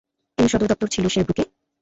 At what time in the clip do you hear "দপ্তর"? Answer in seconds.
0.71-0.87